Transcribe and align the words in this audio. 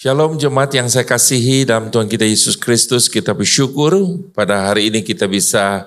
Shalom 0.00 0.40
jemaat 0.40 0.72
yang 0.72 0.88
saya 0.88 1.04
kasihi 1.04 1.68
dalam 1.68 1.92
Tuhan 1.92 2.08
kita 2.08 2.24
Yesus 2.24 2.56
Kristus, 2.56 3.04
kita 3.12 3.36
bersyukur 3.36 3.92
pada 4.32 4.72
hari 4.72 4.88
ini 4.88 5.04
kita 5.04 5.28
bisa 5.28 5.84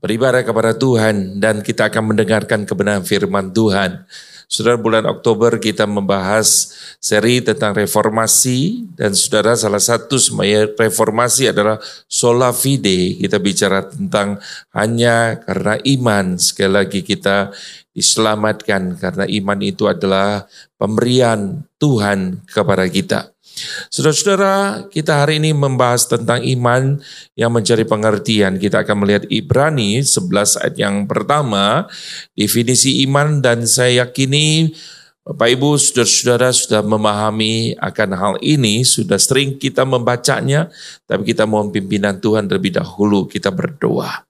beribadah 0.00 0.40
kepada 0.40 0.72
Tuhan 0.72 1.36
dan 1.44 1.60
kita 1.60 1.92
akan 1.92 2.16
mendengarkan 2.16 2.64
kebenaran 2.64 3.04
firman 3.04 3.52
Tuhan. 3.52 4.08
Saudara 4.48 4.80
bulan 4.80 5.04
Oktober 5.04 5.60
kita 5.60 5.84
membahas 5.84 6.72
seri 7.04 7.44
tentang 7.44 7.76
reformasi 7.76 8.88
dan 8.96 9.12
saudara 9.12 9.52
salah 9.52 9.78
satu 9.78 10.16
semuanya 10.16 10.64
reformasi 10.80 11.52
adalah 11.52 11.84
sola 12.08 12.56
fide. 12.56 13.20
Kita 13.20 13.36
bicara 13.36 13.84
tentang 13.84 14.40
hanya 14.72 15.36
karena 15.36 15.76
iman. 15.84 16.40
Sekali 16.40 16.72
lagi 16.72 17.04
kita 17.04 17.52
diselamatkan 17.90 18.94
karena 18.96 19.24
iman 19.26 19.58
itu 19.60 19.90
adalah 19.90 20.46
pemberian 20.78 21.66
Tuhan 21.82 22.46
kepada 22.46 22.86
kita. 22.86 23.34
Saudara-saudara, 23.90 24.86
kita 24.88 25.26
hari 25.26 25.42
ini 25.42 25.50
membahas 25.50 26.06
tentang 26.06 26.40
iman 26.40 27.02
yang 27.34 27.50
mencari 27.50 27.82
pengertian. 27.82 28.56
Kita 28.56 28.86
akan 28.86 29.04
melihat 29.04 29.26
Ibrani 29.26 30.00
11 30.00 30.62
ayat 30.62 30.76
yang 30.78 31.04
pertama, 31.10 31.90
definisi 32.38 33.02
iman 33.04 33.42
dan 33.42 33.66
saya 33.66 34.06
yakini 34.06 34.72
Bapak 35.20 35.52
Ibu, 35.52 35.76
saudara-saudara 35.76 36.48
sudah 36.50 36.80
memahami 36.80 37.76
akan 37.76 38.10
hal 38.16 38.34
ini, 38.40 38.82
sudah 38.88 39.20
sering 39.20 39.60
kita 39.60 39.84
membacanya, 39.84 40.72
tapi 41.04 41.28
kita 41.28 41.44
mohon 41.44 41.68
pimpinan 41.68 42.18
Tuhan 42.18 42.48
terlebih 42.48 42.80
dahulu, 42.80 43.28
kita 43.28 43.52
berdoa. 43.52 44.29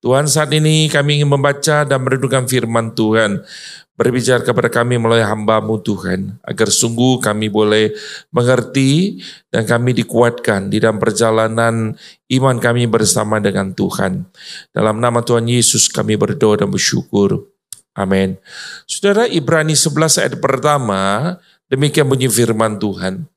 Tuhan 0.00 0.24
saat 0.26 0.48
ini 0.56 0.88
kami 0.88 1.20
ingin 1.20 1.30
membaca 1.30 1.84
dan 1.84 2.00
merenungkan 2.00 2.48
firman 2.48 2.96
Tuhan. 2.96 3.44
Berbicara 3.92 4.40
kepada 4.40 4.72
kami 4.72 4.96
melalui 4.96 5.22
hambamu 5.22 5.78
Tuhan. 5.78 6.40
Agar 6.42 6.72
sungguh 6.72 7.20
kami 7.20 7.52
boleh 7.52 7.92
mengerti 8.32 9.20
dan 9.52 9.68
kami 9.68 9.92
dikuatkan 9.92 10.72
di 10.72 10.80
dalam 10.80 10.96
perjalanan 10.96 11.94
iman 12.32 12.56
kami 12.56 12.88
bersama 12.88 13.38
dengan 13.38 13.76
Tuhan. 13.76 14.26
Dalam 14.72 14.96
nama 14.98 15.20
Tuhan 15.20 15.44
Yesus 15.44 15.92
kami 15.92 16.16
berdoa 16.16 16.64
dan 16.64 16.72
bersyukur. 16.72 17.52
Amin. 17.92 18.40
Saudara 18.88 19.28
Ibrani 19.28 19.76
11 19.76 20.24
ayat 20.24 20.34
pertama, 20.40 21.36
demikian 21.68 22.08
bunyi 22.08 22.32
firman 22.32 22.80
Tuhan. 22.80 23.28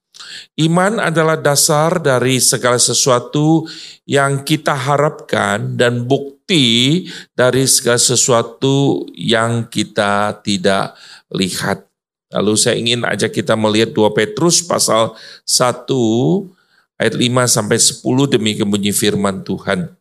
Iman 0.56 1.02
adalah 1.02 1.36
dasar 1.36 2.00
dari 2.00 2.40
segala 2.40 2.80
sesuatu 2.80 3.68
yang 4.08 4.46
kita 4.46 4.72
harapkan 4.72 5.76
dan 5.76 6.06
bukti 6.08 7.06
dari 7.34 7.66
segala 7.66 8.00
sesuatu 8.00 9.08
yang 9.18 9.68
kita 9.68 10.40
tidak 10.46 10.96
lihat. 11.34 11.88
Lalu 12.34 12.54
saya 12.56 12.76
ingin 12.76 13.04
ajak 13.04 13.32
kita 13.32 13.56
melihat 13.56 13.96
2 13.96 14.12
Petrus 14.12 14.64
pasal 14.66 15.16
1 15.48 15.88
ayat 17.00 17.16
5 17.16 17.48
sampai 17.48 17.78
10 17.80 18.34
demi 18.34 18.52
bunyi 18.60 18.92
firman 18.96 19.44
Tuhan. 19.44 19.92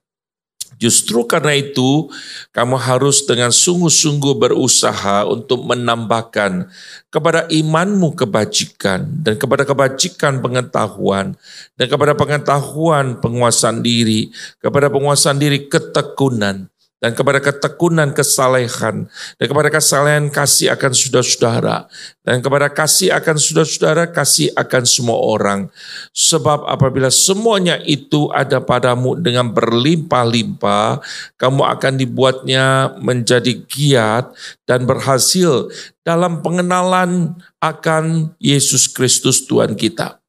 Justru 0.79 1.25
karena 1.25 1.55
itu, 1.55 2.11
kamu 2.51 2.77
harus 2.77 3.23
dengan 3.25 3.55
sungguh-sungguh 3.55 4.35
berusaha 4.37 5.25
untuk 5.31 5.63
menambahkan 5.65 6.67
kepada 7.09 7.47
imanmu 7.47 8.19
kebajikan, 8.19 9.07
dan 9.23 9.39
kepada 9.39 9.63
kebajikan 9.63 10.43
pengetahuan, 10.43 11.39
dan 11.79 11.87
kepada 11.87 12.19
pengetahuan 12.19 13.23
penguasaan 13.23 13.81
diri, 13.81 14.35
kepada 14.59 14.91
penguasaan 14.91 15.39
diri 15.39 15.71
ketekunan, 15.71 16.67
dan 17.05 17.13
kepada 17.13 17.37
ketekunan 17.37 18.17
kesalehan, 18.17 19.05
dan 19.37 19.45
kepada 19.45 19.69
kesalehan 19.69 20.33
kasih 20.33 20.73
akan 20.73 20.89
saudara-saudara, 20.97 21.85
dan 22.25 22.41
kepada 22.41 22.73
kasih 22.73 23.13
akan 23.13 23.37
saudara-saudara, 23.37 24.09
kasih 24.09 24.49
akan 24.57 24.83
semua 24.89 25.21
orang. 25.21 25.69
Sebab 26.17 26.65
apabila 26.65 27.13
semuanya 27.13 27.77
itu 27.85 28.33
ada 28.33 28.65
padamu 28.65 29.21
dengan 29.21 29.53
berlimpah-limpah, 29.53 31.05
kamu 31.37 31.63
akan 31.77 31.93
dibuatnya 32.01 32.97
menjadi 32.97 33.53
giat 33.69 34.33
dan 34.65 34.89
berhasil 34.89 35.69
dalam 36.09 36.41
pengenalan 36.41 37.37
akan 37.61 38.33
Yesus 38.41 38.89
Kristus 38.89 39.45
Tuhan 39.45 39.77
kita. 39.77 40.25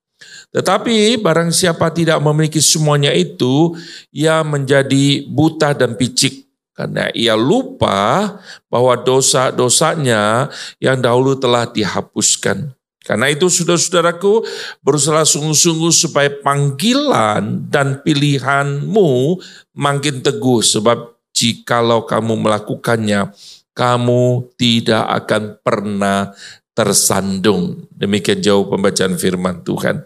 Tetapi 0.51 1.23
barang 1.23 1.55
siapa 1.55 1.87
tidak 1.95 2.19
memiliki 2.19 2.59
semuanya 2.59 3.15
itu, 3.15 3.79
ia 4.11 4.43
menjadi 4.43 5.23
buta 5.31 5.71
dan 5.71 5.95
picik 5.95 6.44
karena 6.75 7.07
ia 7.15 7.39
lupa 7.39 8.35
bahwa 8.67 8.99
dosa-dosanya 8.99 10.51
yang 10.83 10.99
dahulu 10.99 11.39
telah 11.39 11.71
dihapuskan. 11.71 12.75
Karena 13.05 13.29
itu 13.29 13.47
saudara-saudaraku 13.47 14.43
berusaha 14.83 15.23
sungguh-sungguh 15.23 15.93
supaya 15.93 16.27
panggilan 16.41 17.69
dan 17.71 18.01
pilihanmu 18.01 19.39
makin 19.77 20.25
teguh. 20.25 20.59
Sebab 20.65 21.15
jikalau 21.31 22.03
kamu 22.03 22.33
melakukannya, 22.33 23.29
kamu 23.77 24.49
tidak 24.57 25.05
akan 25.23 25.43
pernah 25.61 26.33
tersandung. 26.73 27.87
Demikian 27.93 28.41
jauh 28.41 28.65
pembacaan 28.67 29.15
firman 29.15 29.61
Tuhan. 29.61 30.01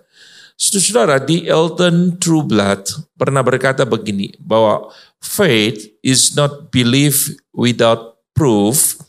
Saudara, 0.59 1.23
di 1.23 1.47
Elton 1.47 2.19
Trueblood 2.19 3.15
pernah 3.15 3.39
berkata 3.39 3.87
begini, 3.87 4.35
bahwa 4.43 4.91
faith 5.23 5.87
is 6.03 6.35
not 6.35 6.67
belief 6.67 7.31
without 7.55 8.19
proof, 8.35 8.99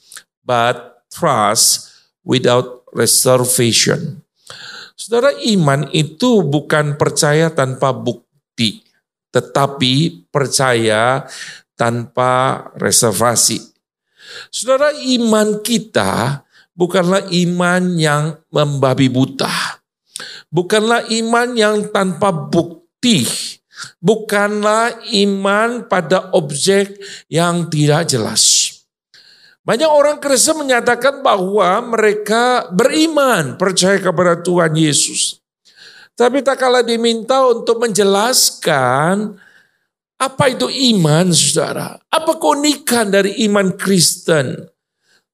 but 0.47 1.03
trust 1.11 1.91
without 2.23 2.87
reservation. 2.95 4.23
Saudara, 4.95 5.35
iman 5.51 5.91
itu 5.91 6.47
bukan 6.47 6.95
percaya 6.95 7.51
tanpa 7.51 7.91
bukti, 7.91 8.87
tetapi 9.35 10.23
percaya 10.31 11.27
tanpa 11.75 12.63
reservasi. 12.79 13.59
Saudara, 14.55 14.95
iman 14.95 15.59
kita 15.67 16.47
bukanlah 16.79 17.27
iman 17.27 17.99
yang 17.99 18.39
membabi 18.55 19.11
buta 19.11 19.51
bukanlah 20.51 21.07
iman 21.09 21.49
yang 21.55 21.89
tanpa 21.95 22.35
bukti, 22.35 23.25
bukanlah 24.03 25.01
iman 25.25 25.87
pada 25.87 26.35
objek 26.37 26.99
yang 27.31 27.71
tidak 27.71 28.11
jelas. 28.11 28.75
Banyak 29.61 29.87
orang 29.87 30.19
Kristen 30.19 30.67
menyatakan 30.67 31.23
bahwa 31.23 31.79
mereka 31.95 32.67
beriman, 32.75 33.55
percaya 33.55 34.03
kepada 34.03 34.43
Tuhan 34.43 34.75
Yesus. 34.75 35.39
Tapi 36.19 36.43
tak 36.45 36.61
kalah 36.61 36.85
diminta 36.85 37.47
untuk 37.49 37.81
menjelaskan 37.81 39.39
apa 40.21 40.45
itu 40.53 40.69
iman, 40.69 41.33
saudara. 41.33 41.97
Apa 42.13 42.37
keunikan 42.37 43.09
dari 43.09 43.41
iman 43.49 43.73
Kristen? 43.73 44.69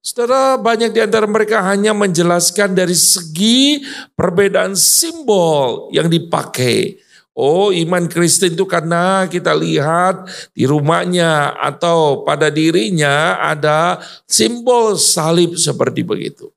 Saudara, 0.01 0.55
banyak 0.55 0.95
di 0.95 1.01
antara 1.03 1.27
mereka 1.27 1.59
hanya 1.67 1.91
menjelaskan 1.91 2.71
dari 2.77 2.95
segi 2.95 3.83
perbedaan 4.15 4.77
simbol 4.77 5.91
yang 5.91 6.07
dipakai. 6.07 7.01
Oh, 7.37 7.69
iman 7.69 8.09
Kristen 8.09 8.57
itu 8.57 8.65
karena 8.65 9.29
kita 9.29 9.53
lihat 9.53 10.25
di 10.57 10.65
rumahnya 10.65 11.53
atau 11.53 12.25
pada 12.25 12.49
dirinya 12.49 13.37
ada 13.37 14.01
simbol 14.25 14.97
salib 14.97 15.53
seperti 15.53 16.01
begitu. 16.01 16.49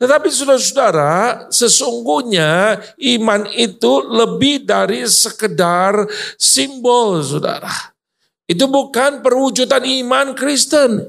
Tetapi 0.00 0.32
saudara-saudara, 0.32 1.48
sesungguhnya 1.52 2.80
iman 3.18 3.52
itu 3.52 4.00
lebih 4.08 4.64
dari 4.64 5.04
sekedar 5.04 6.08
simbol, 6.40 7.20
saudara. 7.20 7.92
Itu 8.48 8.64
bukan 8.64 9.20
perwujudan 9.20 9.84
iman 9.84 10.32
Kristen. 10.32 11.04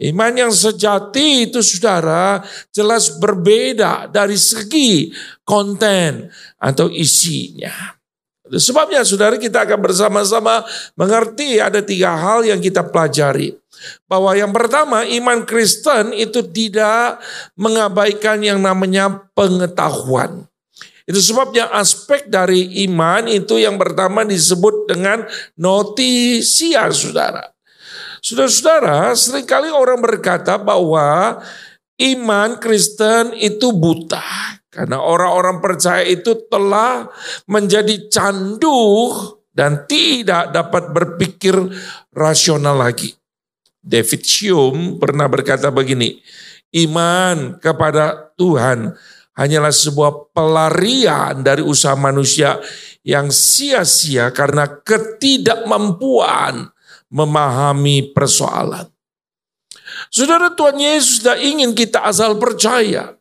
Iman 0.00 0.32
yang 0.32 0.48
sejati 0.48 1.52
itu 1.52 1.60
saudara 1.60 2.40
jelas 2.72 3.20
berbeda 3.20 4.08
dari 4.08 4.40
segi 4.40 5.12
konten 5.44 6.32
atau 6.56 6.88
isinya. 6.88 8.00
Sebabnya 8.50 9.04
saudara 9.04 9.36
kita 9.36 9.68
akan 9.68 9.78
bersama-sama 9.78 10.64
mengerti 10.96 11.60
ada 11.60 11.84
tiga 11.84 12.16
hal 12.16 12.48
yang 12.48 12.58
kita 12.58 12.82
pelajari. 12.88 13.54
Bahwa 14.08 14.32
yang 14.32 14.50
pertama 14.56 15.04
iman 15.04 15.44
Kristen 15.44 16.16
itu 16.16 16.48
tidak 16.48 17.20
mengabaikan 17.54 18.40
yang 18.40 18.58
namanya 18.60 19.28
pengetahuan. 19.36 20.48
Itu 21.04 21.20
sebabnya 21.20 21.68
aspek 21.76 22.28
dari 22.28 22.86
iman 22.88 23.28
itu 23.28 23.60
yang 23.60 23.76
pertama 23.76 24.24
disebut 24.24 24.88
dengan 24.88 25.28
notisia 25.60 26.88
saudara. 26.88 27.52
Saudara-saudara, 28.20 29.16
sering 29.16 29.48
kali 29.48 29.72
orang 29.72 30.00
berkata 30.00 30.60
bahwa 30.60 31.40
iman 32.00 32.50
Kristen 32.60 33.32
itu 33.36 33.72
buta. 33.72 34.22
Karena 34.70 35.02
orang-orang 35.02 35.58
percaya 35.58 36.06
itu 36.06 36.46
telah 36.46 37.10
menjadi 37.50 38.06
candu 38.06 39.10
dan 39.50 39.84
tidak 39.90 40.54
dapat 40.54 40.94
berpikir 40.94 41.58
rasional 42.14 42.78
lagi. 42.78 43.10
David 43.82 44.22
Hume 44.22 45.00
pernah 45.00 45.26
berkata 45.26 45.74
begini, 45.74 46.22
iman 46.86 47.58
kepada 47.58 48.30
Tuhan 48.38 48.94
hanyalah 49.34 49.72
sebuah 49.74 50.30
pelarian 50.36 51.40
dari 51.42 51.64
usaha 51.64 51.96
manusia 51.96 52.60
yang 53.02 53.32
sia-sia 53.32 54.30
karena 54.30 54.68
ketidakmampuan 54.84 56.68
memahami 57.10 58.14
persoalan. 58.14 58.86
Saudara 60.08 60.54
Tuhan 60.54 60.78
Yesus 60.78 61.20
tidak 61.20 61.38
ingin 61.42 61.70
kita 61.74 62.06
asal 62.06 62.38
percaya. 62.38 63.18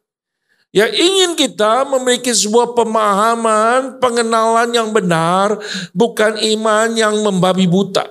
Ya 0.69 0.86
ingin 0.86 1.33
kita 1.33 1.81
memiliki 1.89 2.30
sebuah 2.30 2.77
pemahaman, 2.77 3.97
pengenalan 3.97 4.69
yang 4.69 4.94
benar, 4.94 5.57
bukan 5.97 6.38
iman 6.38 6.94
yang 6.94 7.18
membabi 7.25 7.65
buta. 7.65 8.06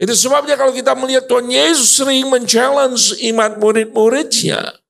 Itu 0.00 0.16
sebabnya 0.16 0.56
kalau 0.56 0.72
kita 0.72 0.96
melihat 0.96 1.28
Tuhan 1.28 1.52
Yesus 1.52 2.00
sering 2.00 2.24
men-challenge 2.32 3.20
iman 3.28 3.60
murid-muridnya. 3.60 4.80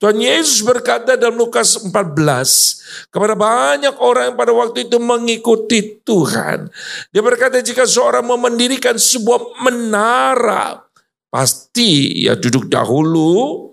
Tuhan 0.00 0.16
Yesus 0.16 0.64
berkata 0.64 1.20
dalam 1.20 1.36
Lukas 1.36 1.76
14 1.76 3.12
kepada 3.12 3.36
banyak 3.36 4.00
orang 4.00 4.32
yang 4.32 4.36
pada 4.40 4.52
waktu 4.56 4.88
itu 4.88 4.96
mengikuti 4.96 6.00
Tuhan. 6.00 6.72
Dia 7.12 7.20
berkata 7.20 7.60
jika 7.60 7.84
seorang 7.84 8.24
mau 8.24 8.40
mendirikan 8.40 8.96
sebuah 8.96 9.60
menara, 9.60 10.88
pasti 11.28 12.24
ya 12.24 12.32
duduk 12.40 12.72
dahulu, 12.72 13.68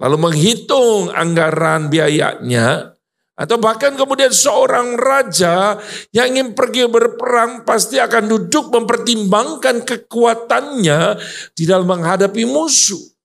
lalu 0.00 0.16
menghitung 0.16 1.12
anggaran 1.12 1.92
biayanya, 1.92 2.96
atau 3.36 3.60
bahkan 3.60 3.92
kemudian 3.92 4.32
seorang 4.32 4.96
raja 4.96 5.76
yang 6.16 6.32
ingin 6.32 6.56
pergi 6.56 6.88
berperang 6.88 7.68
pasti 7.68 8.00
akan 8.00 8.24
duduk 8.32 8.72
mempertimbangkan 8.72 9.84
kekuatannya 9.84 11.20
di 11.52 11.68
dalam 11.68 11.84
menghadapi 11.84 12.48
musuh. 12.48 13.15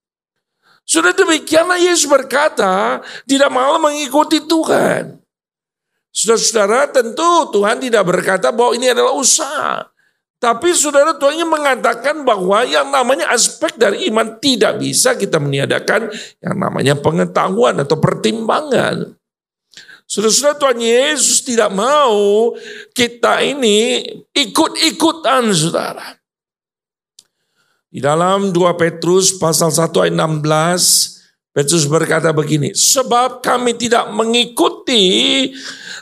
Sudah 0.92 1.16
demikianlah 1.16 1.80
Yesus 1.80 2.04
berkata, 2.04 3.00
tidak 3.24 3.48
malah 3.48 3.80
mengikuti 3.80 4.44
Tuhan. 4.44 5.24
Saudara-saudara 6.12 6.92
tentu 6.92 7.48
Tuhan 7.56 7.80
tidak 7.80 8.04
berkata 8.04 8.52
bahwa 8.52 8.76
ini 8.76 8.92
adalah 8.92 9.16
usaha. 9.16 9.88
Tapi 10.36 10.76
saudara 10.76 11.16
Tuhan 11.16 11.40
ingin 11.40 11.48
mengatakan 11.48 12.28
bahwa 12.28 12.68
yang 12.68 12.92
namanya 12.92 13.32
aspek 13.32 13.72
dari 13.80 14.12
iman 14.12 14.36
tidak 14.44 14.84
bisa 14.84 15.16
kita 15.16 15.40
meniadakan 15.40 16.12
yang 16.44 16.60
namanya 16.60 17.00
pengetahuan 17.00 17.80
atau 17.80 17.96
pertimbangan. 17.96 19.16
Saudara-saudara 20.04 20.60
Tuhan 20.60 20.80
Yesus 20.84 21.40
tidak 21.48 21.72
mau 21.72 22.52
kita 22.92 23.40
ini 23.48 24.04
ikut-ikutan 24.36 25.56
saudara. 25.56 26.21
Di 27.92 28.00
dalam 28.00 28.56
2 28.56 28.80
Petrus 28.80 29.36
pasal 29.36 29.68
1 29.68 29.92
ayat 30.08 30.16
16, 30.16 31.52
Petrus 31.52 31.84
berkata 31.92 32.32
begini, 32.32 32.72
sebab 32.72 33.44
kami 33.44 33.76
tidak 33.76 34.08
mengikuti 34.16 35.04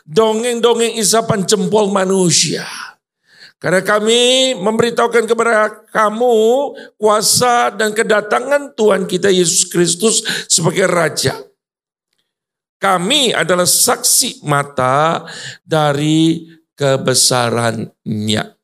dongeng-dongeng 0.06 1.01
isapan 1.01 1.41
jempol 1.50 1.89
manusia. 1.89 2.69
Karena 3.57 3.81
kami 3.81 4.53
memberitahukan 4.62 5.25
kepada 5.25 5.81
kamu 5.89 6.38
kuasa 6.95 7.74
dan 7.74 7.97
kedatangan 7.97 8.77
Tuhan 8.77 9.09
kita 9.09 9.33
Yesus 9.33 9.65
Kristus 9.65 10.21
sebagai 10.45 10.85
Raja. 10.85 11.42
Kami 12.77 13.33
adalah 13.33 13.65
saksi 13.68 14.45
mata 14.45 15.25
dari 15.65 16.47
kebesarannya. 16.77 18.56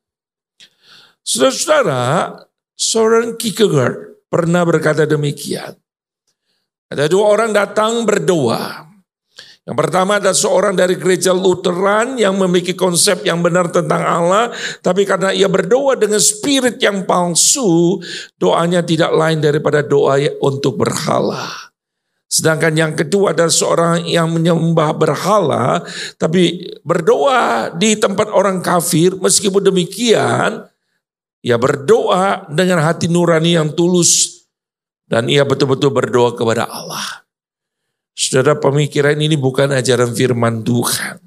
Saudara-saudara, 1.25 2.44
Soren 2.75 3.39
Kierkegaard 3.39 4.27
pernah 4.27 4.68
berkata 4.68 5.07
demikian. 5.07 5.80
Ada 6.92 7.07
dua 7.07 7.25
orang 7.31 7.56
datang 7.56 8.04
berdoa. 8.04 8.83
Yang 9.66 9.77
pertama 9.81 10.22
ada 10.22 10.30
seorang 10.30 10.77
dari 10.77 10.94
gereja 10.94 11.33
Lutheran 11.33 12.22
yang 12.22 12.38
memiliki 12.38 12.77
konsep 12.77 13.25
yang 13.25 13.42
benar 13.42 13.74
tentang 13.74 14.06
Allah, 14.06 14.54
tapi 14.86 15.10
karena 15.10 15.33
ia 15.33 15.50
berdoa 15.50 15.98
dengan 15.98 16.22
spirit 16.22 16.77
yang 16.77 17.01
palsu, 17.10 17.98
doanya 18.38 18.86
tidak 18.86 19.10
lain 19.10 19.42
daripada 19.42 19.81
doa 19.81 20.21
untuk 20.45 20.78
berhala. 20.86 21.50
Sedangkan 22.30 22.78
yang 22.78 22.94
kedua 22.94 23.33
adalah 23.33 23.50
seorang 23.50 24.06
yang 24.06 24.30
menyembah 24.30 24.94
berhala, 24.94 25.81
tapi 26.21 26.69
berdoa 26.86 27.74
di 27.74 27.98
tempat 27.98 28.30
orang 28.30 28.62
kafir, 28.62 29.18
meskipun 29.18 29.66
demikian, 29.66 30.62
ia 31.45 31.62
berdoa 31.62 32.50
dengan 32.50 32.81
hati 32.81 33.06
nurani 33.06 33.53
yang 33.53 33.69
tulus 33.77 34.42
dan 35.06 35.30
ia 35.30 35.45
betul-betul 35.45 35.94
berdoa 35.94 36.33
kepada 36.33 36.65
Allah. 36.65 37.21
Saudara 38.18 38.57
pemikiran 38.57 39.13
ini 39.13 39.38
bukan 39.38 39.69
ajaran 39.69 40.09
firman 40.09 40.65
Tuhan. 40.65 41.21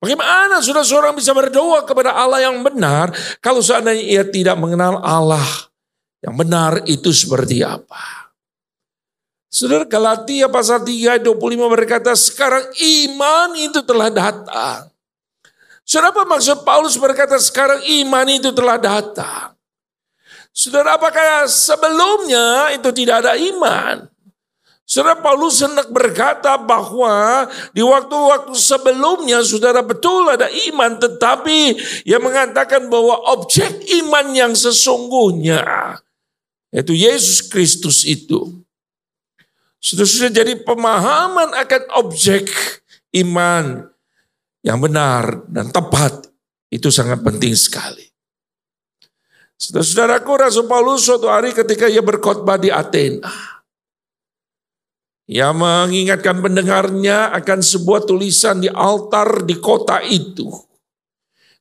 Bagaimana 0.00 0.64
sudah 0.64 0.80
seorang 0.80 1.12
bisa 1.12 1.36
berdoa 1.36 1.84
kepada 1.84 2.16
Allah 2.16 2.48
yang 2.48 2.64
benar 2.64 3.12
kalau 3.44 3.60
seandainya 3.60 4.02
ia 4.02 4.24
tidak 4.24 4.56
mengenal 4.56 4.98
Allah 5.04 5.44
yang 6.24 6.32
benar 6.32 6.88
itu 6.88 7.12
seperti 7.12 7.60
apa? 7.60 8.32
Saudara 9.52 9.84
Galatia 9.84 10.48
pasal 10.48 10.80
3 10.80 11.20
25 11.20 11.74
berkata 11.76 12.16
sekarang 12.16 12.72
iman 12.72 13.52
itu 13.60 13.84
telah 13.84 14.08
datang. 14.08 14.91
Saudara 15.82 16.14
apa 16.14 16.22
maksud 16.24 16.62
Paulus 16.62 16.94
berkata 16.94 17.36
sekarang 17.42 17.82
iman 17.82 18.26
itu 18.30 18.54
telah 18.54 18.78
datang? 18.78 19.52
Saudara 20.52 21.00
apakah 21.00 21.48
sebelumnya 21.48 22.76
itu 22.76 22.88
tidak 22.92 23.26
ada 23.26 23.34
iman? 23.34 24.06
Saudara 24.82 25.16
Paulus 25.24 25.62
hendak 25.64 25.88
berkata 25.88 26.60
bahwa 26.60 27.48
di 27.72 27.80
waktu-waktu 27.80 28.52
sebelumnya 28.52 29.40
saudara 29.40 29.80
betul 29.80 30.28
ada 30.28 30.50
iman 30.68 31.00
tetapi 31.00 31.80
ia 32.04 32.20
mengatakan 32.20 32.92
bahwa 32.92 33.16
objek 33.32 33.80
iman 34.04 34.36
yang 34.36 34.52
sesungguhnya 34.52 35.96
yaitu 36.68 36.92
Yesus 36.92 37.40
Kristus 37.46 38.04
itu. 38.04 38.60
Sudah 39.82 40.04
sudah 40.06 40.30
jadi 40.30 40.60
pemahaman 40.60 41.56
akan 41.56 41.82
objek 41.96 42.52
iman 43.16 43.91
yang 44.62 44.78
benar 44.78 45.42
dan 45.50 45.68
tepat 45.74 46.30
itu 46.72 46.88
sangat 46.88 47.20
penting 47.20 47.52
sekali. 47.52 48.06
Saudara-saudaraku, 49.58 50.30
Rasul 50.34 50.66
Paulus 50.66 51.06
suatu 51.06 51.30
hari 51.30 51.54
ketika 51.54 51.86
ia 51.86 52.02
berkhotbah 52.02 52.58
di 52.58 52.66
Athena, 52.72 53.30
ia 55.30 55.54
mengingatkan 55.54 56.42
pendengarnya 56.42 57.30
akan 57.30 57.62
sebuah 57.62 58.02
tulisan 58.02 58.58
di 58.58 58.66
altar 58.66 59.46
di 59.46 59.54
kota 59.62 60.02
itu. 60.02 60.50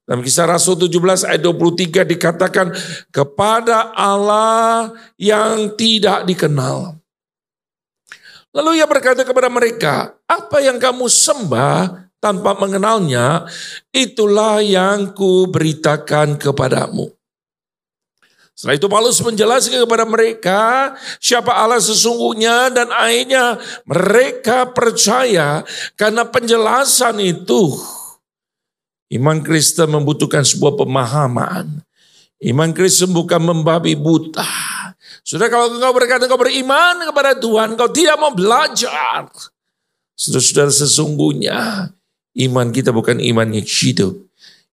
Dalam 0.01 0.25
kisah 0.25 0.49
Rasul 0.49 0.81
17 0.81 1.29
ayat 1.29 1.41
23 1.45 2.03
dikatakan 2.03 2.73
kepada 3.13 3.93
Allah 3.93 4.97
yang 5.15 5.77
tidak 5.77 6.25
dikenal. 6.25 6.97
Lalu 8.51 8.81
ia 8.81 8.89
berkata 8.89 9.23
kepada 9.23 9.47
mereka, 9.47 10.17
apa 10.25 10.57
yang 10.59 10.81
kamu 10.81 11.07
sembah 11.07 12.10
tanpa 12.21 12.53
mengenalnya, 12.53 13.49
itulah 13.89 14.61
yang 14.61 15.11
ku 15.17 15.49
beritakan 15.49 16.37
kepadamu. 16.37 17.09
Setelah 18.53 18.77
itu 18.77 18.87
Paulus 18.93 19.17
menjelaskan 19.25 19.81
kepada 19.89 20.05
mereka 20.05 20.93
siapa 21.17 21.49
Allah 21.49 21.81
sesungguhnya 21.81 22.69
dan 22.69 22.93
akhirnya 22.93 23.57
mereka 23.89 24.69
percaya 24.69 25.65
karena 25.97 26.29
penjelasan 26.29 27.17
itu. 27.25 27.73
Iman 29.09 29.41
Kristen 29.41 29.89
membutuhkan 29.89 30.45
sebuah 30.45 30.77
pemahaman. 30.77 31.81
Iman 32.37 32.71
Kristen 32.71 33.09
bukan 33.11 33.41
membabi 33.41 33.97
buta. 33.97 34.45
Sudah 35.25 35.49
kalau 35.49 35.73
engkau 35.73 35.93
berkata 35.97 36.29
engkau 36.29 36.37
beriman 36.37 37.01
kepada 37.09 37.33
Tuhan, 37.33 37.73
engkau 37.73 37.89
tidak 37.89 38.15
mau 38.21 38.29
belajar. 38.29 39.25
Saudara-saudara 40.13 40.69
sesungguhnya 40.69 41.89
Iman 42.37 42.71
kita 42.71 42.95
bukan 42.95 43.19
iman 43.19 43.51
yang 43.51 43.67
hidup. 43.67 44.31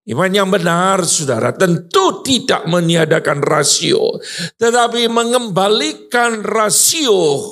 Iman 0.09 0.33
yang 0.33 0.49
benar, 0.49 1.05
saudara, 1.05 1.53
tentu 1.53 2.25
tidak 2.25 2.65
meniadakan 2.65 3.45
rasio, 3.45 4.17
tetapi 4.57 5.05
mengembalikan 5.05 6.41
rasio 6.41 7.45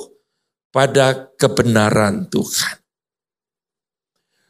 pada 0.73 1.29
kebenaran 1.37 2.25
Tuhan. 2.33 2.81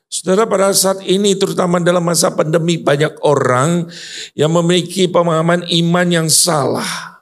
Saudara, 0.07 0.47
pada 0.47 0.71
saat 0.71 1.03
ini, 1.03 1.35
terutama 1.35 1.83
dalam 1.83 1.99
masa 1.99 2.31
pandemi, 2.31 2.79
banyak 2.79 3.19
orang 3.27 3.91
yang 4.39 4.55
memiliki 4.55 5.11
pemahaman 5.11 5.67
iman 5.67 6.07
yang 6.07 6.31
salah. 6.31 7.19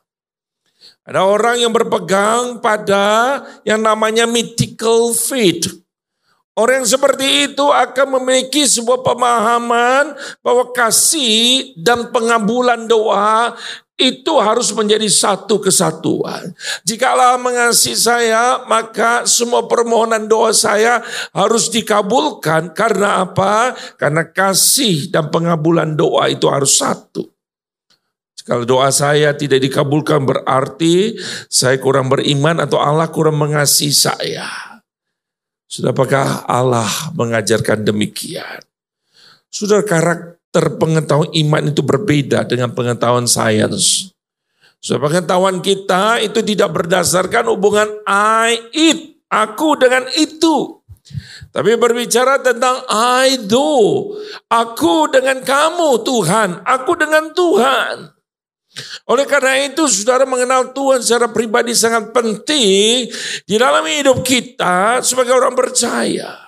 Ada 1.02 1.26
orang 1.26 1.66
yang 1.66 1.74
berpegang 1.74 2.62
pada 2.62 3.42
yang 3.66 3.82
namanya 3.82 4.30
mythical 4.30 5.18
faith 5.18 5.85
Orang 6.56 6.82
yang 6.84 6.88
seperti 6.88 7.52
itu 7.52 7.68
akan 7.68 8.16
memiliki 8.16 8.64
sebuah 8.64 9.04
pemahaman 9.04 10.16
bahwa 10.40 10.72
kasih 10.72 11.76
dan 11.76 12.16
pengabulan 12.16 12.88
doa 12.88 13.60
itu 13.96 14.32
harus 14.40 14.72
menjadi 14.76 15.08
satu 15.08 15.60
kesatuan. 15.60 16.56
Jika 16.88 17.16
Allah 17.16 17.36
mengasihi 17.40 17.96
saya, 17.96 18.64
maka 18.72 19.28
semua 19.28 19.68
permohonan 19.68 20.28
doa 20.28 20.52
saya 20.52 21.04
harus 21.36 21.72
dikabulkan. 21.72 22.72
Karena 22.72 23.24
apa? 23.24 23.76
Karena 24.00 24.24
kasih 24.24 25.12
dan 25.12 25.32
pengabulan 25.32 25.96
doa 25.96 26.32
itu 26.32 26.48
harus 26.48 26.80
satu. 26.80 27.24
Kalau 28.48 28.64
doa 28.64 28.96
saya 28.96 29.36
tidak 29.36 29.60
dikabulkan 29.60 30.22
berarti 30.24 31.18
saya 31.52 31.82
kurang 31.82 32.08
beriman 32.08 32.62
atau 32.62 32.78
Allah 32.78 33.10
kurang 33.12 33.42
mengasihi 33.42 33.96
saya. 33.96 34.75
Sudah 35.66 35.92
apakah 35.92 36.46
Allah 36.46 36.88
mengajarkan 37.18 37.82
demikian? 37.82 38.62
Sudah 39.50 39.82
karakter 39.82 40.78
pengetahuan 40.78 41.32
iman 41.34 41.64
itu 41.74 41.82
berbeda 41.82 42.46
dengan 42.46 42.72
pengetahuan 42.72 43.26
sains. 43.26 44.14
Sudah 44.80 45.02
pengetahuan 45.02 45.66
kita 45.66 46.22
itu 46.22 46.46
tidak 46.46 46.70
berdasarkan 46.76 47.50
hubungan 47.50 47.90
I, 48.06 48.70
it, 48.70 49.26
aku 49.28 49.74
dengan 49.82 50.06
itu. 50.14 50.80
Tapi 51.50 51.78
berbicara 51.80 52.42
tentang 52.42 52.84
I 52.92 53.40
do, 53.48 54.12
aku 54.52 55.08
dengan 55.10 55.40
kamu 55.42 56.04
Tuhan, 56.04 56.50
aku 56.68 56.92
dengan 57.00 57.32
Tuhan. 57.32 58.15
Oleh 59.08 59.24
karena 59.24 59.56
itu 59.64 59.88
saudara 59.88 60.28
mengenal 60.28 60.76
Tuhan 60.76 61.00
secara 61.00 61.32
pribadi 61.32 61.72
sangat 61.72 62.12
penting 62.12 63.08
di 63.48 63.56
dalam 63.56 63.88
hidup 63.88 64.20
kita 64.22 65.00
sebagai 65.00 65.32
orang 65.32 65.56
percaya. 65.56 66.46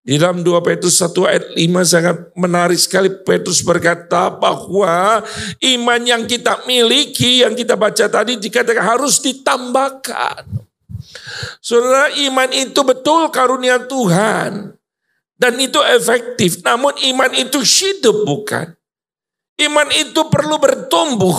Di 0.00 0.16
dalam 0.16 0.40
2 0.40 0.64
Petrus 0.64 0.96
1 0.96 1.12
ayat 1.28 1.44
5 1.54 1.60
sangat 1.84 2.16
menarik 2.32 2.80
sekali 2.80 3.12
Petrus 3.12 3.60
berkata 3.60 4.32
bahwa 4.32 5.20
iman 5.60 6.00
yang 6.00 6.24
kita 6.24 6.64
miliki 6.64 7.44
yang 7.44 7.52
kita 7.52 7.76
baca 7.76 8.08
tadi 8.08 8.40
dikatakan 8.40 8.96
harus 8.96 9.20
ditambahkan. 9.20 10.48
Saudara 11.60 12.08
iman 12.16 12.48
itu 12.48 12.80
betul 12.80 13.28
karunia 13.28 13.76
Tuhan 13.84 14.72
dan 15.36 15.52
itu 15.60 15.80
efektif 15.92 16.64
namun 16.64 16.96
iman 16.96 17.36
itu 17.36 17.60
hidup 17.60 18.24
bukan. 18.24 18.79
Iman 19.60 19.88
itu 19.92 20.20
perlu 20.32 20.56
bertumbuh. 20.56 21.36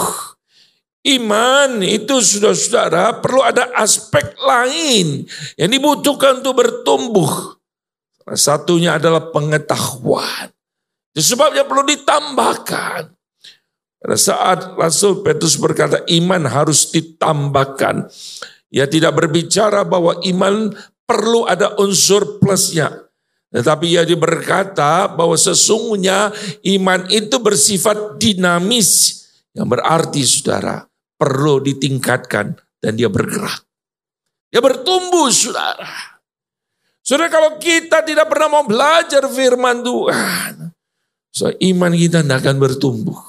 Iman 1.01 1.81
itu 1.81 2.21
sudah 2.21 2.53
saudara 2.53 3.17
perlu 3.17 3.41
ada 3.41 3.73
aspek 3.73 4.37
lain 4.37 5.25
yang 5.57 5.69
dibutuhkan 5.73 6.45
untuk 6.45 6.61
bertumbuh. 6.61 7.57
Satunya 8.37 9.01
adalah 9.01 9.33
pengetahuan. 9.33 10.53
Itu 11.11 11.33
sebabnya 11.33 11.65
perlu 11.65 11.89
ditambahkan. 11.89 13.01
Pada 14.01 14.17
saat 14.17 14.77
Rasul 14.77 15.25
Petrus 15.25 15.57
berkata 15.57 16.05
iman 16.05 16.45
harus 16.45 16.93
ditambahkan. 16.93 18.05
Ia 18.69 18.85
tidak 18.85 19.17
berbicara 19.17 19.81
bahwa 19.81 20.21
iman 20.21 20.69
perlu 21.09 21.49
ada 21.49 21.75
unsur 21.81 22.37
plusnya. 22.37 23.10
Tetapi 23.51 23.85
ia 23.91 24.07
berkata 24.15 25.11
bahwa 25.11 25.35
sesungguhnya 25.35 26.31
iman 26.79 27.03
itu 27.11 27.35
bersifat 27.37 28.15
dinamis. 28.15 29.19
Yang 29.51 29.67
berarti 29.67 30.21
saudara 30.23 30.87
perlu 31.19 31.59
ditingkatkan 31.59 32.55
dan 32.79 32.91
dia 32.95 33.11
bergerak. 33.11 33.67
Dia 34.47 34.63
bertumbuh 34.63 35.27
saudara. 35.27 36.23
Saudara 37.03 37.27
kalau 37.27 37.59
kita 37.59 38.07
tidak 38.07 38.31
pernah 38.31 38.47
mau 38.47 38.63
belajar 38.63 39.27
firman 39.27 39.83
Tuhan. 39.83 40.71
So, 41.31 41.47
iman 41.47 41.91
kita 41.95 42.23
tidak 42.23 42.43
akan 42.43 42.55
bertumbuh. 42.59 43.19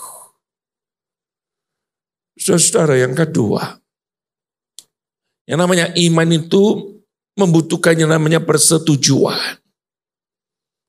Saudara 2.38 2.98
yang 2.98 3.14
kedua. 3.14 3.78
Yang 5.46 5.58
namanya 5.58 5.86
iman 5.94 6.28
itu 6.30 6.62
membutuhkan 7.38 7.94
yang 7.98 8.10
namanya 8.10 8.42
persetujuan. 8.42 9.61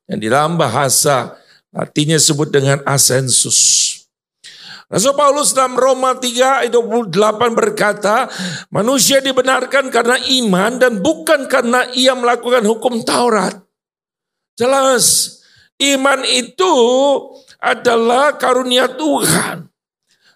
Yang 0.07 0.19
di 0.19 0.27
dalam 0.27 0.55
bahasa 0.59 1.35
artinya 1.73 2.19
disebut 2.19 2.49
dengan 2.53 2.79
asensus. 2.85 3.89
Rasul 4.93 5.17
Paulus 5.17 5.57
dalam 5.57 5.73
Roma 5.73 6.13
3 6.13 6.69
ayat 6.69 6.69
28 6.69 7.09
berkata, 7.57 8.29
manusia 8.69 9.25
dibenarkan 9.25 9.89
karena 9.89 10.21
iman 10.21 10.77
dan 10.77 11.01
bukan 11.01 11.49
karena 11.49 11.89
ia 11.97 12.13
melakukan 12.13 12.61
hukum 12.61 13.01
Taurat. 13.01 13.57
Jelas, 14.53 15.41
iman 15.81 16.21
itu 16.29 16.73
adalah 17.57 18.37
karunia 18.37 18.85
Tuhan. 18.85 19.72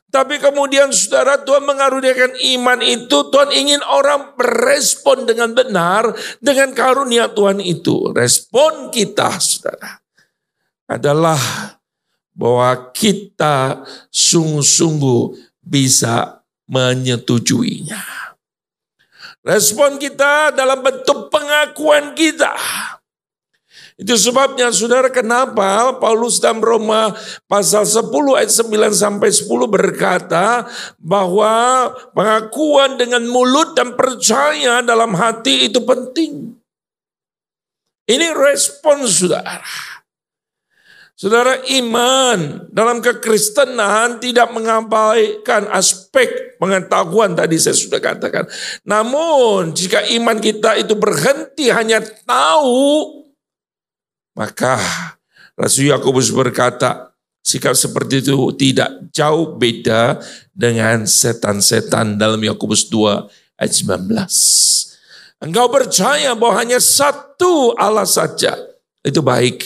Tapi 0.08 0.40
kemudian 0.40 0.88
saudara 0.96 1.36
Tuhan 1.44 1.68
mengaruniakan 1.68 2.40
iman 2.56 2.80
itu, 2.80 3.28
Tuhan 3.28 3.52
ingin 3.52 3.84
orang 3.84 4.40
berespon 4.40 5.28
dengan 5.28 5.52
benar 5.52 6.16
dengan 6.40 6.72
karunia 6.72 7.28
Tuhan 7.28 7.60
itu. 7.60 8.16
Respon 8.16 8.88
kita 8.88 9.36
saudara 9.36 10.00
adalah 10.88 11.40
bahwa 12.32 12.96
kita 12.96 13.84
sungguh-sungguh 14.08 15.36
bisa 15.60 16.40
menyetujuinya. 16.72 18.00
Respon 19.44 20.00
kita 20.00 20.56
dalam 20.56 20.84
bentuk 20.84 21.28
pengakuan 21.28 22.16
kita. 22.16 22.56
Itu 23.98 24.14
sebabnya 24.14 24.70
saudara 24.70 25.10
kenapa 25.10 25.98
Paulus 25.98 26.38
dalam 26.38 26.62
Roma 26.62 27.18
pasal 27.50 27.82
10 27.82 28.14
ayat 28.38 28.54
9 28.54 28.94
sampai 28.94 29.34
10 29.34 29.50
berkata 29.66 30.70
bahwa 31.02 31.90
pengakuan 32.14 33.02
dengan 33.02 33.26
mulut 33.26 33.74
dan 33.74 33.98
percaya 33.98 34.86
dalam 34.86 35.18
hati 35.18 35.66
itu 35.66 35.82
penting. 35.82 36.54
Ini 38.06 38.38
respon 38.38 39.10
saudara. 39.10 39.98
Saudara 41.18 41.58
iman 41.82 42.70
dalam 42.70 43.02
kekristenan 43.02 44.22
tidak 44.22 44.54
mengabaikan 44.54 45.66
aspek 45.74 46.54
pengetahuan 46.62 47.34
tadi 47.34 47.58
saya 47.58 47.74
sudah 47.74 47.98
katakan. 47.98 48.46
Namun 48.86 49.74
jika 49.74 50.06
iman 50.22 50.38
kita 50.38 50.78
itu 50.78 50.94
berhenti 50.94 51.74
hanya 51.74 51.98
tahu 52.06 53.17
maka 54.38 54.78
Rasul 55.58 55.90
Yakobus 55.90 56.30
berkata, 56.30 57.10
sikap 57.42 57.74
seperti 57.74 58.22
itu 58.22 58.38
tidak 58.54 59.10
jauh 59.10 59.58
beda 59.58 60.22
dengan 60.54 61.10
setan-setan 61.10 62.22
dalam 62.22 62.38
Yakobus 62.38 62.86
2 62.94 63.58
ayat 63.58 63.74
19. 63.74 65.42
Engkau 65.42 65.68
percaya 65.74 66.38
bahwa 66.38 66.54
hanya 66.62 66.78
satu 66.78 67.74
Allah 67.74 68.06
saja, 68.06 68.54
itu 69.02 69.22
baik. 69.26 69.66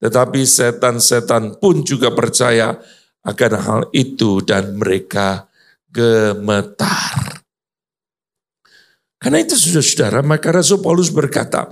Tetapi 0.00 0.40
setan-setan 0.48 1.60
pun 1.60 1.84
juga 1.84 2.08
percaya 2.08 2.80
akan 3.20 3.52
hal 3.60 3.82
itu 3.92 4.40
dan 4.40 4.80
mereka 4.80 5.44
gemetar. 5.92 7.39
Karena 9.20 9.44
itu 9.44 9.52
sudah 9.52 9.84
saudara, 9.84 10.24
maka 10.24 10.48
Rasul 10.48 10.80
Paulus 10.80 11.12
berkata, 11.12 11.68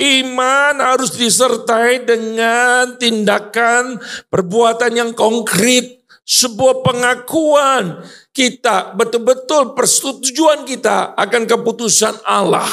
iman 0.00 0.74
harus 0.80 1.12
disertai 1.20 2.00
dengan 2.08 2.96
tindakan 2.96 4.00
perbuatan 4.32 4.96
yang 4.96 5.12
konkret, 5.12 6.00
sebuah 6.28 6.84
pengakuan 6.84 8.04
kita 8.36 8.92
betul-betul 8.92 9.72
persetujuan 9.72 10.68
kita 10.68 11.16
akan 11.16 11.48
keputusan 11.48 12.20
Allah. 12.24 12.68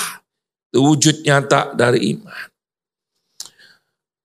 Itu 0.72 0.84
wujud 0.84 1.24
nyata 1.24 1.72
dari 1.72 2.16
iman. 2.20 2.52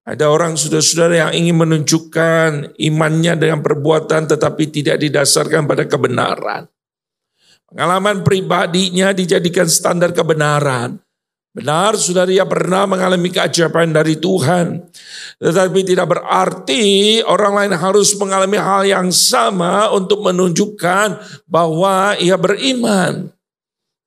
Ada 0.03 0.27
orang 0.27 0.59
saudara-saudara 0.59 1.31
yang 1.31 1.33
ingin 1.35 1.57
menunjukkan 1.63 2.75
imannya 2.83 3.39
dengan 3.39 3.63
perbuatan 3.63 4.27
tetapi 4.27 4.67
tidak 4.75 4.99
didasarkan 4.99 5.71
pada 5.71 5.87
kebenaran. 5.87 6.67
Pengalaman 7.71 8.27
pribadinya 8.27 9.15
dijadikan 9.15 9.71
standar 9.71 10.11
kebenaran. 10.11 10.99
Benar 11.51 11.99
saudara 11.99 12.31
ia 12.31 12.47
pernah 12.47 12.87
mengalami 12.87 13.31
keajaiban 13.31 13.91
dari 13.91 14.19
Tuhan. 14.19 14.87
Tetapi 15.39 15.81
tidak 15.83 16.15
berarti 16.15 17.19
orang 17.27 17.55
lain 17.59 17.75
harus 17.75 18.15
mengalami 18.19 18.59
hal 18.59 18.83
yang 18.87 19.09
sama 19.15 19.91
untuk 19.91 20.23
menunjukkan 20.23 21.19
bahwa 21.47 22.15
ia 22.19 22.39
beriman. 22.39 23.31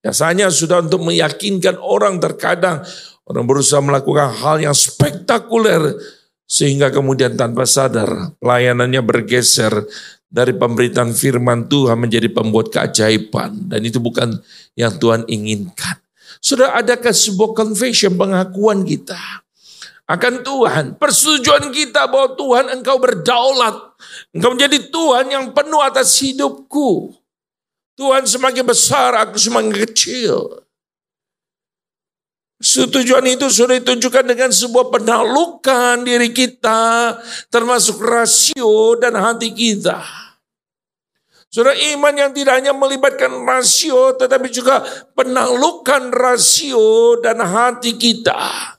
Biasanya 0.03 0.51
sudah 0.51 0.84
untuk 0.84 1.08
meyakinkan 1.08 1.79
orang 1.79 2.20
terkadang 2.20 2.84
orang 3.27 3.46
berusaha 3.48 3.79
melakukan 3.79 4.36
hal 4.36 4.60
yang 4.60 4.75
spektakuler 4.75 5.96
sehingga 6.43 6.91
kemudian 6.91 7.39
tanpa 7.39 7.63
sadar 7.63 8.36
pelayanannya 8.39 9.00
bergeser 9.00 9.88
dari 10.34 10.58
pemberitaan 10.58 11.13
firman 11.13 11.70
Tuhan 11.70 12.02
menjadi 12.02 12.25
pembuat 12.34 12.74
keajaiban. 12.74 13.70
Dan 13.70 13.86
itu 13.86 14.02
bukan 14.02 14.34
yang 14.74 14.98
Tuhan 14.98 15.30
inginkan. 15.30 16.02
Sudah 16.42 16.74
adakah 16.74 17.13
sebuah 17.13 17.54
confession 17.54 18.18
pengakuan 18.18 18.82
kita? 18.82 19.44
akan 20.04 20.44
Tuhan. 20.44 20.86
Persetujuan 21.00 21.72
kita 21.72 22.12
bahwa 22.12 22.36
Tuhan 22.36 22.66
engkau 22.80 23.00
berdaulat. 23.00 23.75
Engkau 24.36 24.52
menjadi 24.54 24.78
Tuhan 24.92 25.25
yang 25.32 25.46
penuh 25.56 25.80
atas 25.80 26.20
hidupku. 26.20 27.16
Tuhan 27.94 28.25
semakin 28.25 28.66
besar, 28.66 29.13
aku 29.13 29.38
semakin 29.38 29.74
kecil. 29.86 30.66
Setujuan 32.63 33.28
itu 33.28 33.52
sudah 33.52 33.75
ditunjukkan 33.75 34.24
dengan 34.24 34.50
sebuah 34.50 34.88
penaklukan 34.88 36.00
diri 36.08 36.32
kita, 36.32 37.20
termasuk 37.52 38.00
rasio 38.00 38.96
dan 38.98 39.20
hati 39.20 39.52
kita. 39.52 40.23
Saudara 41.54 41.78
iman 41.94 42.18
yang 42.18 42.34
tidak 42.34 42.58
hanya 42.58 42.74
melibatkan 42.74 43.30
rasio, 43.46 44.18
tetapi 44.18 44.50
juga 44.50 44.82
penaklukan 45.14 46.10
rasio 46.10 47.22
dan 47.22 47.46
hati 47.46 47.94
kita. 47.94 48.74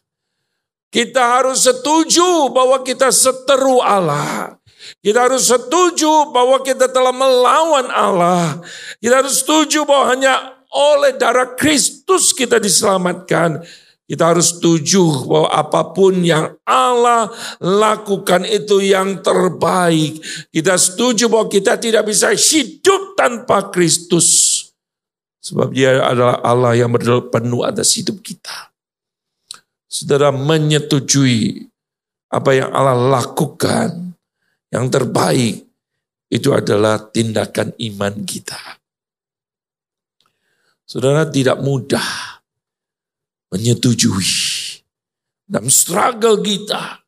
Kita 0.91 1.39
harus 1.39 1.63
setuju 1.63 2.51
bahwa 2.51 2.83
kita 2.83 3.15
seteru 3.15 3.79
Allah. 3.79 4.59
Kita 4.99 5.31
harus 5.31 5.47
setuju 5.47 6.35
bahwa 6.35 6.59
kita 6.67 6.91
telah 6.91 7.15
melawan 7.15 7.87
Allah. 7.95 8.59
Kita 8.99 9.23
harus 9.23 9.47
setuju 9.47 9.87
bahwa 9.87 10.11
hanya 10.11 10.35
oleh 10.75 11.15
darah 11.15 11.55
Kristus 11.55 12.35
kita 12.35 12.59
diselamatkan. 12.59 13.63
Kita 14.05 14.37
harus 14.37 14.53
setuju 14.53 15.25
bahwa 15.25 15.49
apa 15.49 15.81
pun 15.97 16.21
yang 16.21 16.61
Allah 16.69 17.33
lakukan 17.57 18.45
itu 18.45 18.85
yang 18.85 19.25
terbaik. 19.25 20.21
Kita 20.53 20.77
setuju 20.77 21.33
bahwa 21.33 21.49
kita 21.49 21.81
tidak 21.81 22.05
bisa 22.05 22.29
hidup 22.37 23.17
tanpa 23.17 23.73
Kristus. 23.73 24.61
Sebab 25.41 25.73
dia 25.73 26.05
adalah 26.05 26.37
Allah 26.45 26.77
yang 26.77 26.93
penuh 27.33 27.65
atas 27.65 27.97
hidup 27.97 28.21
kita. 28.21 28.73
Saudara 29.89 30.29
menyetujui 30.29 31.65
apa 32.29 32.51
yang 32.53 32.69
Allah 32.77 32.99
lakukan 32.99 34.13
yang 34.69 34.91
terbaik 34.93 35.65
itu 36.29 36.51
adalah 36.53 36.99
tindakan 37.09 37.73
iman 37.79 38.15
kita. 38.27 38.59
Saudara 40.85 41.25
tidak 41.25 41.63
mudah 41.65 42.34
menyetujui 43.55 44.35
dalam 45.47 45.71
struggle 45.71 46.43
kita. 46.43 46.99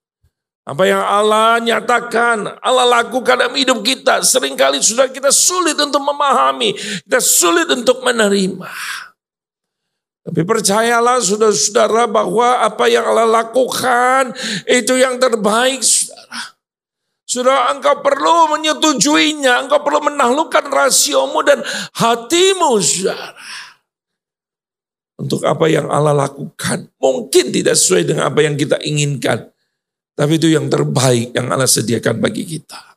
Apa 0.67 0.83
yang 0.83 0.99
Allah 0.99 1.63
nyatakan, 1.63 2.59
Allah 2.59 2.87
lakukan 3.03 3.39
dalam 3.39 3.55
hidup 3.55 3.87
kita. 3.87 4.23
Seringkali 4.23 4.83
sudah 4.83 5.07
kita 5.11 5.31
sulit 5.31 5.79
untuk 5.79 6.03
memahami, 6.03 6.75
kita 7.07 7.23
sulit 7.23 7.71
untuk 7.71 8.03
menerima. 8.03 8.67
Tapi 10.27 10.43
percayalah 10.43 11.23
saudara-saudara 11.23 12.11
bahwa 12.11 12.67
apa 12.67 12.91
yang 12.91 13.07
Allah 13.07 13.47
lakukan 13.47 14.35
itu 14.67 14.99
yang 14.99 15.23
terbaik 15.23 15.87
saudara. 15.87 16.59
Sudah 17.27 17.71
engkau 17.71 18.03
perlu 18.03 18.59
menyetujuinya, 18.59 19.67
engkau 19.67 19.87
perlu 19.87 20.03
menaklukkan 20.11 20.67
rasiomu 20.67 21.47
dan 21.47 21.63
hatimu 21.95 22.75
saudara 22.83 23.39
untuk 25.17 25.45
apa 25.49 25.67
yang 25.69 25.89
Allah 25.89 26.13
lakukan. 26.13 26.93
Mungkin 27.01 27.53
tidak 27.53 27.77
sesuai 27.77 28.05
dengan 28.05 28.29
apa 28.29 28.41
yang 28.45 28.55
kita 28.55 28.81
inginkan. 28.85 29.49
Tapi 30.17 30.41
itu 30.41 30.49
yang 30.49 30.69
terbaik 30.69 31.37
yang 31.37 31.53
Allah 31.53 31.69
sediakan 31.69 32.21
bagi 32.21 32.45
kita. 32.45 32.97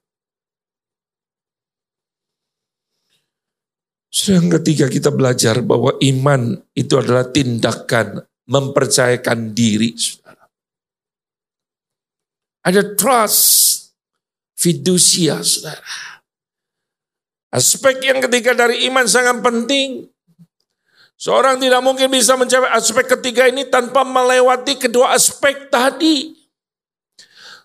Yang 4.10 4.60
ketiga 4.60 4.86
kita 4.90 5.14
belajar 5.14 5.62
bahwa 5.62 5.96
iman 6.02 6.58
itu 6.74 6.94
adalah 6.98 7.30
tindakan 7.30 8.26
mempercayakan 8.50 9.54
diri. 9.54 9.94
Saudara. 9.94 10.50
Ada 12.66 12.82
trust, 12.98 13.46
fidusia 14.58 15.40
saudara. 15.46 16.20
Aspek 17.50 18.02
yang 18.06 18.22
ketiga 18.26 18.58
dari 18.58 18.86
iman 18.90 19.06
sangat 19.06 19.42
penting. 19.46 20.09
Seorang 21.20 21.60
tidak 21.60 21.84
mungkin 21.84 22.08
bisa 22.08 22.40
mencapai 22.40 22.72
aspek 22.72 23.20
ketiga 23.20 23.44
ini 23.52 23.68
tanpa 23.68 24.08
melewati 24.08 24.80
kedua 24.80 25.12
aspek 25.12 25.68
tadi. 25.68 26.32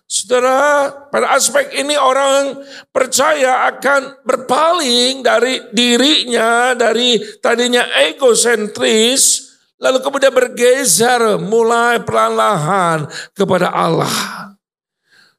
Saudara, 0.03 0.91
pada 1.07 1.31
aspek 1.39 1.71
ini 1.71 1.95
orang 1.95 2.59
percaya 2.91 3.71
akan 3.71 4.27
berpaling 4.27 5.23
dari 5.23 5.71
dirinya, 5.71 6.75
dari 6.75 7.15
tadinya 7.39 7.87
egosentris, 8.03 9.55
lalu 9.79 10.03
kemudian 10.03 10.35
bergeser 10.35 11.39
mulai 11.39 12.03
perlahan 12.03 13.07
kepada 13.31 13.71
Allah. 13.71 14.51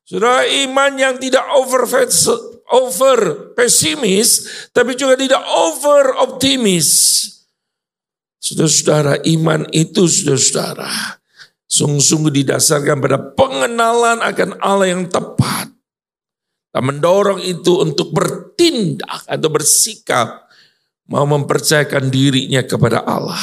Saudara, 0.08 0.48
iman 0.64 0.92
yang 0.96 1.20
tidak 1.20 1.44
over 1.52 1.84
over 2.72 3.18
pesimis, 3.52 4.48
tapi 4.72 4.96
juga 4.96 5.20
tidak 5.20 5.44
over 5.52 6.16
optimis. 6.16 6.88
Saudara-saudara, 8.46 9.26
iman 9.26 9.66
itu 9.74 10.06
saudara-saudara 10.06 11.18
sungguh-sungguh 11.66 12.30
didasarkan 12.30 13.02
pada 13.02 13.18
pengenalan 13.34 14.22
akan 14.22 14.62
Allah 14.62 14.94
yang 14.94 15.10
tepat. 15.10 15.74
Dan 16.70 16.82
mendorong 16.86 17.42
itu 17.42 17.82
untuk 17.82 18.14
bertindak 18.14 19.26
atau 19.26 19.48
bersikap 19.50 20.46
mau 21.10 21.26
mempercayakan 21.26 22.06
dirinya 22.06 22.62
kepada 22.62 23.02
Allah. 23.02 23.42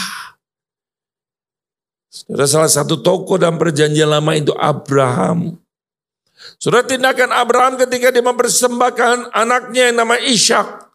Saudara 2.07 2.47
salah 2.47 2.71
satu 2.71 3.03
tokoh 3.03 3.35
dalam 3.35 3.59
perjanjian 3.59 4.07
lama 4.07 4.31
itu 4.39 4.55
Abraham. 4.55 5.59
Saudara 6.55 6.87
tindakan 6.87 7.35
Abraham 7.35 7.75
ketika 7.75 8.07
dia 8.07 8.23
mempersembahkan 8.23 9.35
anaknya 9.35 9.91
yang 9.91 9.99
nama 9.99 10.15
Ishak. 10.15 10.87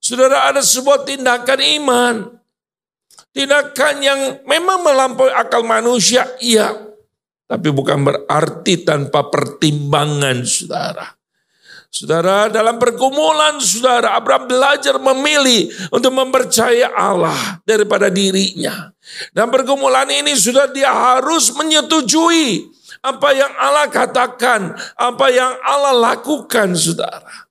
Saudara 0.00 0.48
ada 0.48 0.64
sebuah 0.64 1.04
tindakan 1.04 1.60
iman. 1.82 2.16
Tindakan 3.34 3.94
yang 3.98 4.20
memang 4.46 4.86
melampaui 4.86 5.34
akal 5.34 5.66
manusia, 5.66 6.22
iya. 6.38 6.70
Tapi 7.50 7.68
bukan 7.74 8.06
berarti 8.06 8.86
tanpa 8.86 9.26
pertimbangan, 9.26 10.46
saudara. 10.46 11.18
Saudara, 11.90 12.46
dalam 12.46 12.78
pergumulan 12.78 13.58
saudara, 13.58 14.14
Abraham 14.14 14.50
belajar 14.50 14.98
memilih 15.02 15.70
untuk 15.90 16.14
mempercaya 16.14 16.90
Allah 16.94 17.62
daripada 17.66 18.06
dirinya. 18.06 18.94
Dan 19.30 19.50
pergumulan 19.50 20.06
ini 20.10 20.34
sudah 20.34 20.70
dia 20.70 20.90
harus 20.90 21.50
menyetujui 21.54 22.70
apa 23.02 23.28
yang 23.34 23.50
Allah 23.58 23.86
katakan, 23.90 24.74
apa 24.94 25.26
yang 25.30 25.54
Allah 25.62 26.14
lakukan, 26.14 26.74
saudara. 26.74 27.50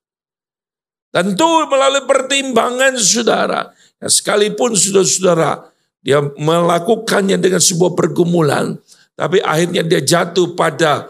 Tentu 1.11 1.67
melalui 1.67 2.03
pertimbangan 2.07 2.95
saudara. 2.99 3.71
Ya, 3.99 4.11
sekalipun 4.11 4.75
saudara-saudara 4.75 5.72
dia 6.03 6.19
melakukannya 6.19 7.39
dengan 7.39 7.63
sebuah 7.63 7.95
pergumulan. 7.95 8.75
Tapi 9.15 9.39
akhirnya 9.39 9.81
dia 9.87 10.03
jatuh 10.03 10.51
pada 10.53 11.09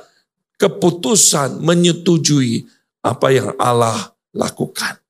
keputusan 0.62 1.60
menyetujui 1.60 2.64
apa 3.02 3.28
yang 3.34 3.52
Allah 3.58 4.14
lakukan. 4.32 5.02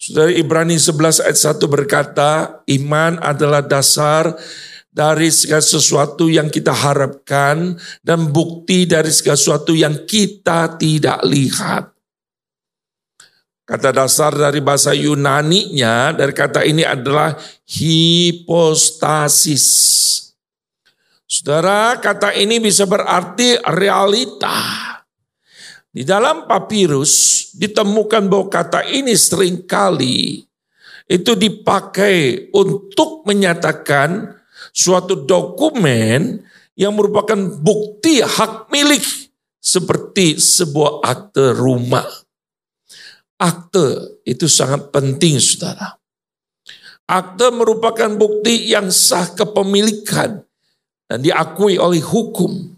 Saudara 0.00 0.32
Ibrani 0.32 0.80
11 0.80 1.28
ayat 1.28 1.38
1 1.60 1.60
berkata, 1.68 2.30
iman 2.64 3.20
adalah 3.20 3.60
dasar 3.60 4.32
dari 4.88 5.28
segala 5.28 5.60
sesuatu 5.60 6.26
yang 6.26 6.48
kita 6.48 6.72
harapkan 6.72 7.76
dan 8.00 8.32
bukti 8.32 8.88
dari 8.88 9.12
segala 9.12 9.36
sesuatu 9.36 9.76
yang 9.76 10.08
kita 10.08 10.80
tidak 10.80 11.20
lihat. 11.28 11.99
Kata 13.70 13.94
dasar 13.94 14.34
dari 14.34 14.58
bahasa 14.58 14.90
Yunani-nya 14.90 16.10
dari 16.10 16.34
kata 16.34 16.66
ini 16.66 16.82
adalah 16.82 17.38
hipostasis. 17.70 19.62
Saudara, 21.22 21.94
kata 22.02 22.34
ini 22.34 22.58
bisa 22.58 22.82
berarti 22.90 23.62
realita. 23.62 24.58
Di 25.86 26.02
dalam 26.02 26.50
papirus 26.50 27.46
ditemukan 27.54 28.26
bahwa 28.26 28.50
kata 28.50 28.90
ini 28.90 29.14
sering 29.14 29.62
kali 29.62 30.42
itu 31.06 31.32
dipakai 31.38 32.50
untuk 32.50 33.22
menyatakan 33.22 34.34
suatu 34.74 35.14
dokumen 35.14 36.42
yang 36.74 36.98
merupakan 36.98 37.38
bukti 37.62 38.18
hak 38.18 38.66
milik 38.74 39.06
seperti 39.62 40.42
sebuah 40.42 41.06
akte 41.06 41.54
rumah. 41.54 42.19
Akte 43.40 44.20
itu 44.28 44.44
sangat 44.44 44.92
penting 44.92 45.40
saudara. 45.40 45.96
Akte 47.08 47.48
merupakan 47.50 48.12
bukti 48.14 48.68
yang 48.68 48.92
sah 48.92 49.32
kepemilikan 49.32 50.44
dan 51.08 51.18
diakui 51.24 51.80
oleh 51.80 52.04
hukum. 52.04 52.76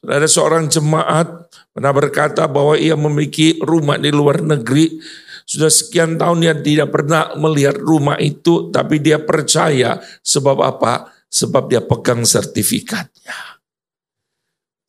Ada 0.00 0.24
seorang 0.24 0.70
jemaat 0.70 1.52
pernah 1.76 1.92
berkata 1.92 2.48
bahwa 2.48 2.78
ia 2.78 2.96
memiliki 2.96 3.60
rumah 3.60 4.00
di 4.00 4.08
luar 4.08 4.40
negeri. 4.40 4.96
Sudah 5.44 5.68
sekian 5.68 6.14
tahun 6.14 6.46
dia 6.46 6.54
tidak 6.56 6.94
pernah 6.94 7.34
melihat 7.34 7.74
rumah 7.76 8.16
itu, 8.22 8.70
tapi 8.70 9.02
dia 9.02 9.18
percaya 9.18 9.98
sebab 10.22 10.56
apa? 10.62 11.20
sebab 11.30 11.70
dia 11.70 11.78
pegang 11.80 12.26
sertifikatnya. 12.26 13.62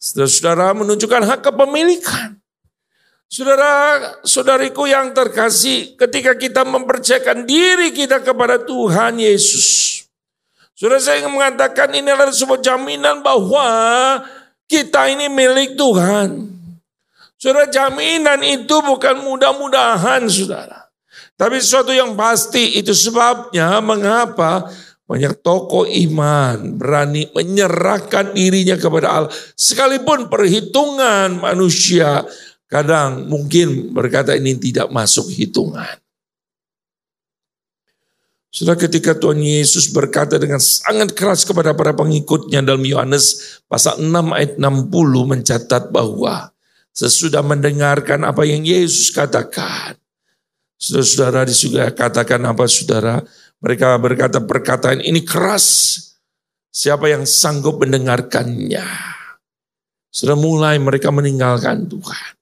Saudara-saudara 0.01 0.73
menunjukkan 0.73 1.23
hak 1.29 1.39
kepemilikan. 1.45 2.40
Saudara, 3.31 4.19
saudariku 4.27 4.83
yang 4.91 5.15
terkasih, 5.15 5.95
ketika 5.95 6.35
kita 6.35 6.67
mempercayakan 6.67 7.47
diri 7.47 7.95
kita 7.95 8.19
kepada 8.19 8.59
Tuhan 8.59 9.23
Yesus. 9.23 10.03
Saudara 10.75 10.99
saya 10.99 11.23
ingin 11.23 11.39
mengatakan 11.39 11.95
ini 11.95 12.11
adalah 12.11 12.35
sebuah 12.35 12.59
jaminan 12.59 13.23
bahwa 13.23 13.67
kita 14.67 15.07
ini 15.15 15.31
milik 15.31 15.79
Tuhan. 15.79 16.43
Saudara 17.39 17.71
jaminan 17.71 18.43
itu 18.43 18.75
bukan 18.83 19.23
mudah-mudahan 19.23 20.27
saudara. 20.27 20.91
Tapi 21.39 21.55
sesuatu 21.63 21.95
yang 21.95 22.19
pasti 22.19 22.83
itu 22.83 22.91
sebabnya 22.91 23.79
mengapa 23.79 24.67
banyak 25.07 25.39
tokoh 25.39 25.87
iman 25.87 26.75
berani 26.75 27.31
menyerahkan 27.31 28.35
dirinya 28.35 28.75
kepada 28.75 29.07
Allah. 29.07 29.31
Sekalipun 29.55 30.27
perhitungan 30.27 31.39
manusia 31.39 32.27
kadang 32.71 33.27
mungkin 33.27 33.91
berkata 33.91 34.31
ini 34.31 34.55
tidak 34.55 34.87
masuk 34.95 35.27
hitungan. 35.27 35.99
Sudah 38.51 38.75
ketika 38.75 39.15
Tuhan 39.15 39.39
Yesus 39.39 39.91
berkata 39.95 40.35
dengan 40.35 40.59
sangat 40.59 41.15
keras 41.15 41.47
kepada 41.47 41.71
para 41.71 41.95
pengikutnya 41.95 42.59
dalam 42.59 42.83
Yohanes 42.83 43.59
pasal 43.67 43.99
6 44.03 44.11
ayat 44.35 44.59
60 44.59 44.91
mencatat 45.31 45.87
bahwa 45.87 46.51
sesudah 46.91 47.39
mendengarkan 47.43 48.27
apa 48.27 48.43
yang 48.43 48.67
Yesus 48.67 49.11
katakan. 49.15 49.95
Saudara-saudara 50.75 51.47
di 51.47 51.55
katakan 51.95 52.41
apa 52.43 52.67
saudara? 52.67 53.23
Mereka 53.63 53.87
berkata 54.01 54.43
perkataan 54.43 54.99
ini 54.99 55.23
keras. 55.23 55.95
Siapa 56.71 57.07
yang 57.07 57.23
sanggup 57.23 57.79
mendengarkannya? 57.83 58.83
Sudah 60.11 60.35
mulai 60.35 60.75
mereka 60.75 61.07
meninggalkan 61.07 61.87
Tuhan. 61.87 62.40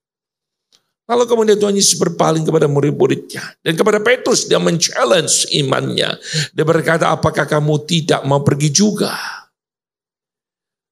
Lalu 1.10 1.24
kemudian 1.26 1.58
Tuhan 1.58 1.74
Yesus 1.74 1.98
berpaling 1.98 2.46
kepada 2.46 2.70
murid-muridnya. 2.70 3.42
Dan 3.66 3.74
kepada 3.74 3.98
Petrus 3.98 4.46
dia 4.46 4.62
men-challenge 4.62 5.50
imannya. 5.58 6.22
Dia 6.54 6.62
berkata 6.62 7.10
apakah 7.10 7.50
kamu 7.50 7.82
tidak 7.90 8.22
mau 8.30 8.46
pergi 8.46 8.70
juga? 8.70 9.18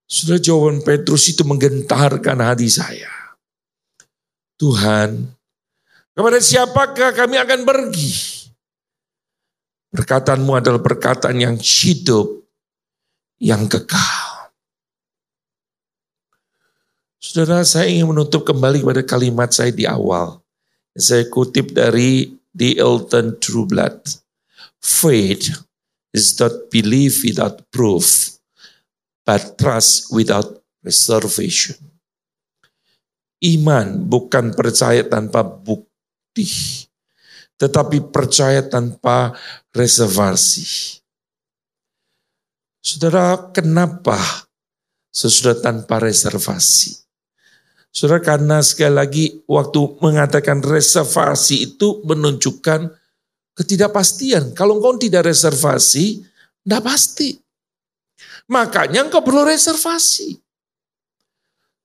Sudah 0.10 0.42
jawaban 0.42 0.82
Petrus 0.82 1.30
itu 1.30 1.46
menggentarkan 1.46 2.42
hati 2.42 2.66
saya. 2.66 3.14
Tuhan, 4.58 5.38
kepada 6.18 6.42
siapakah 6.42 7.14
kami 7.14 7.38
akan 7.38 7.62
pergi? 7.62 8.10
Perkataanmu 9.94 10.52
adalah 10.58 10.82
perkataan 10.82 11.38
yang 11.38 11.56
hidup, 11.62 12.42
yang 13.38 13.70
kekal. 13.70 14.27
Saudara, 17.28 17.60
saya 17.68 17.92
ingin 17.92 18.08
menutup 18.08 18.48
kembali 18.48 18.88
pada 18.88 19.04
kalimat 19.04 19.52
saya 19.52 19.68
di 19.68 19.84
awal. 19.84 20.40
Saya 20.96 21.28
kutip 21.28 21.76
dari 21.76 22.32
The 22.56 22.80
Elton 22.80 23.36
Trueblood. 23.44 24.00
Faith 24.80 25.52
is 26.16 26.32
not 26.40 26.72
belief 26.72 27.28
without 27.28 27.68
proof, 27.68 28.32
but 29.28 29.60
trust 29.60 30.08
without 30.16 30.64
reservation. 30.80 31.76
Iman 33.44 34.08
bukan 34.08 34.56
percaya 34.56 35.04
tanpa 35.04 35.44
bukti, 35.44 36.48
tetapi 37.60 38.08
percaya 38.08 38.64
tanpa 38.64 39.36
reservasi. 39.76 40.64
Saudara, 42.80 43.52
kenapa 43.52 44.16
sesudah 45.12 45.60
tanpa 45.60 46.00
reservasi? 46.00 47.07
Saudara, 47.92 48.22
karena 48.22 48.62
sekali 48.62 48.94
lagi 48.94 49.26
waktu 49.50 49.98
mengatakan 50.04 50.62
reservasi 50.62 51.74
itu 51.74 52.06
menunjukkan 52.06 52.94
ketidakpastian. 53.58 54.54
Kalau 54.54 54.78
engkau 54.78 55.02
tidak 55.02 55.26
reservasi, 55.26 56.22
tidak 56.62 56.82
pasti. 56.86 57.42
Makanya 58.48 59.10
engkau 59.10 59.26
perlu 59.26 59.50
reservasi. 59.50 60.38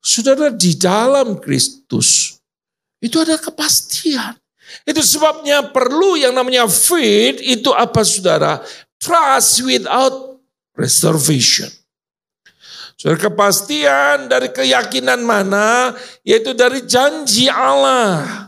Saudara, 0.02 0.52
di 0.52 0.76
dalam 0.76 1.40
Kristus 1.40 2.36
itu 3.02 3.16
ada 3.18 3.38
kepastian. 3.40 4.38
Itu 4.86 5.02
sebabnya 5.02 5.68
perlu 5.68 6.16
yang 6.16 6.32
namanya 6.32 6.70
faith 6.70 7.42
itu 7.42 7.74
apa 7.74 8.06
saudara? 8.06 8.62
Trust 9.02 9.66
without 9.66 10.38
reservation. 10.78 11.68
Saudara 13.02 13.34
kepastian 13.34 14.30
dari 14.30 14.54
keyakinan 14.54 15.26
mana? 15.26 15.90
Yaitu 16.22 16.54
dari 16.54 16.86
janji 16.86 17.50
Allah. 17.50 18.46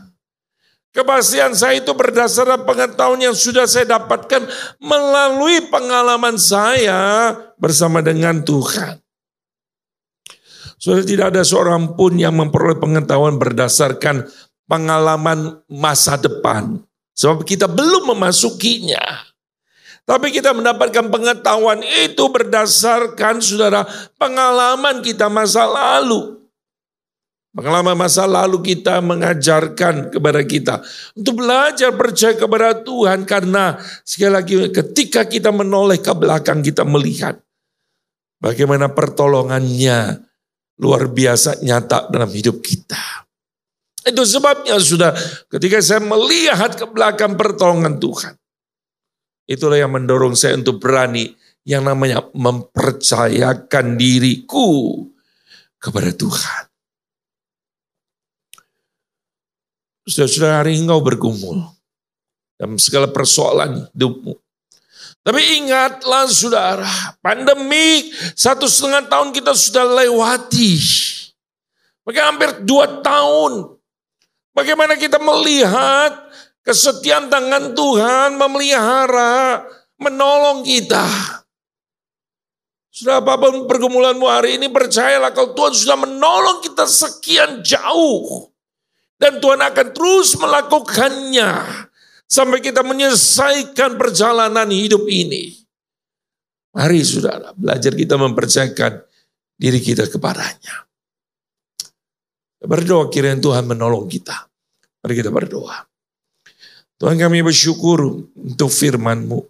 Kepastian 0.95 1.51
saya 1.51 1.83
itu 1.83 1.91
berdasarkan 1.91 2.63
pengetahuan 2.63 3.19
yang 3.19 3.35
sudah 3.35 3.67
saya 3.67 3.99
dapatkan 3.99 4.47
melalui 4.79 5.59
pengalaman 5.67 6.39
saya 6.39 7.35
bersama 7.59 7.99
dengan 7.99 8.47
Tuhan. 8.47 8.95
Sudah 10.79 11.03
tidak 11.03 11.35
ada 11.35 11.43
seorang 11.43 11.99
pun 11.99 12.15
yang 12.15 12.39
memperoleh 12.39 12.79
pengetahuan 12.79 13.35
berdasarkan 13.35 14.23
pengalaman 14.71 15.67
masa 15.67 16.15
depan. 16.15 16.79
Sebab 17.11 17.43
kita 17.43 17.67
belum 17.67 18.15
memasukinya. 18.15 19.34
Tapi 20.05 20.29
kita 20.29 20.53
mendapatkan 20.53 21.09
pengetahuan 21.09 21.81
itu 21.81 22.29
berdasarkan 22.29 23.41
saudara 23.41 23.89
pengalaman 24.21 25.01
kita 25.01 25.33
masa 25.33 25.65
lalu. 25.65 26.45
Pengalaman 27.55 27.97
masa 27.97 28.29
lalu 28.29 28.61
kita 28.61 29.01
mengajarkan 29.01 30.13
kepada 30.13 30.43
kita 30.45 30.75
untuk 31.15 31.41
belajar 31.41 31.95
percaya 31.95 32.35
kepada 32.35 32.83
Tuhan 32.83 33.23
karena 33.23 33.79
sekali 34.03 34.31
lagi 34.35 34.55
ketika 34.69 35.23
kita 35.25 35.55
menoleh 35.55 35.97
ke 36.03 36.11
belakang 36.11 36.59
kita 36.59 36.83
melihat 36.83 37.39
bagaimana 38.43 38.91
pertolongannya 38.91 40.19
luar 40.83 41.07
biasa 41.07 41.63
nyata 41.63 42.11
dalam 42.11 42.29
hidup 42.29 42.59
kita. 42.59 43.25
Itu 44.05 44.21
sebabnya 44.21 44.77
sudah 44.77 45.15
ketika 45.49 45.81
saya 45.81 46.03
melihat 46.03 46.77
ke 46.77 46.85
belakang 46.85 47.33
pertolongan 47.33 47.97
Tuhan. 47.97 48.37
Itulah 49.45 49.77
yang 49.77 49.93
mendorong 49.93 50.33
saya 50.33 50.57
untuk 50.57 50.81
berani 50.81 51.29
yang 51.65 51.85
namanya 51.85 52.25
mempercayakan 52.33 53.97
diriku 53.97 55.01
kepada 55.77 56.09
Tuhan. 56.13 56.63
Sudah-sudah 60.05 60.61
hari 60.61 60.77
engkau 60.77 61.01
bergumul 61.01 61.65
dalam 62.57 62.77
segala 62.77 63.09
persoalan 63.09 63.89
hidupmu. 63.93 64.37
Tapi 65.25 65.41
ingatlah 65.57 66.29
saudara, 66.29 67.17
pandemi 67.17 68.13
satu 68.37 68.69
setengah 68.69 69.09
tahun 69.09 69.33
kita 69.33 69.57
sudah 69.57 70.05
lewati. 70.05 70.77
Maka 72.05 72.29
hampir 72.29 72.61
dua 72.61 73.01
tahun 73.01 73.75
Bagaimana 74.55 74.95
kita 74.95 75.19
melihat 75.19 76.24
kesetiaan 76.65 77.29
tangan 77.29 77.77
Tuhan 77.77 78.41
memelihara, 78.41 79.63
menolong 80.01 80.65
kita. 80.65 81.05
Sudah 82.89 83.21
apa 83.21 83.37
pun 83.37 83.69
pergumulanmu 83.69 84.25
hari 84.25 84.57
ini 84.57 84.71
percayalah 84.71 85.35
kalau 85.35 85.53
Tuhan 85.53 85.73
sudah 85.75 85.97
menolong 85.99 86.63
kita 86.65 86.89
sekian 86.89 87.61
jauh. 87.61 88.49
Dan 89.15 89.39
Tuhan 89.39 89.63
akan 89.63 89.87
terus 89.95 90.35
melakukannya. 90.35 91.51
Sampai 92.25 92.59
kita 92.59 92.81
menyelesaikan 92.81 93.95
perjalanan 93.95 94.67
hidup 94.67 95.05
ini. 95.07 95.55
Mari 96.75 96.99
saudara 97.07 97.55
belajar 97.55 97.95
kita 97.95 98.19
mempercayakan 98.19 99.07
diri 99.55 99.79
kita 99.79 100.11
kepadanya. 100.11 100.83
Berdoa 102.59 103.07
kiranya 103.13 103.39
Tuhan 103.39 103.63
menolong 103.69 104.09
kita. 104.09 104.35
Mari 105.03 105.13
kita 105.15 105.31
berdoa. 105.31 105.94
Tuhan 106.95 107.19
kami 107.19 107.43
bersyukur 107.43 108.23
untuk 108.35 108.71
firman-Mu. 108.71 109.43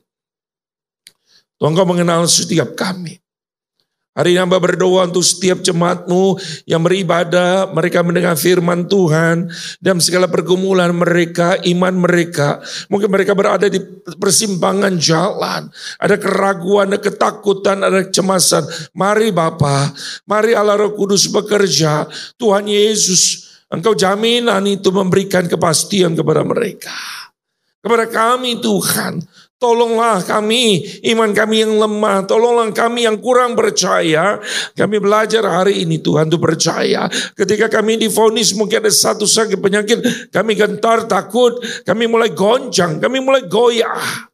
Tuhan 1.62 1.72
kau 1.78 1.88
mengenal 1.88 2.26
setiap 2.26 2.74
kami. 2.74 3.22
Hari 4.16 4.32
ini 4.32 4.40
hamba 4.40 4.64
berdoa 4.64 5.12
untuk 5.12 5.28
setiap 5.28 5.60
jemaatmu 5.60 6.40
yang 6.64 6.80
beribadah, 6.80 7.68
mereka 7.76 8.00
mendengar 8.00 8.40
firman 8.40 8.88
Tuhan, 8.88 9.52
dan 9.84 10.00
segala 10.00 10.32
pergumulan 10.32 10.96
mereka, 10.96 11.60
iman 11.68 11.92
mereka. 12.00 12.64
Mungkin 12.88 13.12
mereka 13.12 13.36
berada 13.36 13.68
di 13.68 13.76
persimpangan 14.16 14.96
jalan, 14.96 15.68
ada 16.00 16.16
keraguan, 16.16 16.96
ada 16.96 17.00
ketakutan, 17.04 17.84
ada 17.84 18.08
kecemasan. 18.08 18.64
Mari 18.96 19.36
Bapa, 19.36 19.92
mari 20.24 20.56
Allah 20.56 20.80
Roh 20.80 20.96
Kudus 20.96 21.28
bekerja. 21.28 22.08
Tuhan 22.40 22.72
Yesus, 22.72 23.52
Engkau 23.68 24.00
jaminan 24.00 24.64
itu 24.64 24.96
memberikan 24.96 25.44
kepastian 25.44 26.16
kepada 26.16 26.40
mereka. 26.48 27.25
Kepada 27.86 28.10
kami 28.10 28.58
Tuhan, 28.58 29.22
Tolonglah 29.56 30.20
kami, 30.28 30.84
iman 31.16 31.32
kami 31.32 31.64
yang 31.64 31.80
lemah. 31.80 32.28
Tolonglah 32.28 32.76
kami 32.76 33.08
yang 33.08 33.24
kurang 33.24 33.56
percaya. 33.56 34.36
Kami 34.76 35.00
belajar 35.00 35.48
hari 35.48 35.88
ini 35.88 36.04
Tuhan 36.04 36.28
untuk 36.28 36.44
percaya. 36.44 37.08
Ketika 37.34 37.72
kami 37.72 37.96
difonis 37.96 38.52
mungkin 38.52 38.84
ada 38.84 38.92
satu 38.92 39.24
sakit 39.24 39.56
penyakit. 39.64 40.30
Kami 40.30 40.60
gentar, 40.60 41.08
takut. 41.08 41.64
Kami 41.88 42.04
mulai 42.04 42.36
goncang, 42.36 43.00
kami 43.00 43.24
mulai 43.24 43.48
goyah. 43.48 44.28